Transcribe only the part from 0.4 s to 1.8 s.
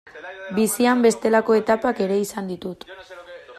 Bizian bestelako